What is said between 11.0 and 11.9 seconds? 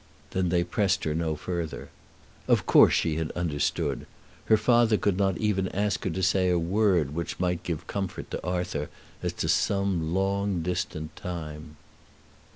time.